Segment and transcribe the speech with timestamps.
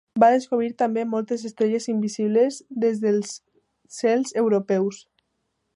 [0.21, 3.35] Va descobrir també moltes estrelles invisibles des dels
[3.99, 5.05] cels europeus.